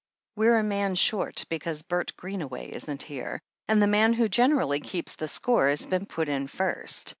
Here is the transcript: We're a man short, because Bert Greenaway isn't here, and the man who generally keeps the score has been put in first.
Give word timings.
We're 0.35 0.57
a 0.57 0.63
man 0.63 0.95
short, 0.95 1.45
because 1.47 1.83
Bert 1.83 2.13
Greenaway 2.17 2.71
isn't 2.71 3.03
here, 3.03 3.39
and 3.67 3.79
the 3.79 3.85
man 3.85 4.13
who 4.13 4.27
generally 4.27 4.79
keeps 4.79 5.15
the 5.15 5.27
score 5.27 5.69
has 5.69 5.85
been 5.85 6.07
put 6.07 6.27
in 6.27 6.47
first. 6.47 7.09